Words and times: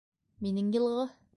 Минең 0.45 0.73
йылғы. 0.77 1.07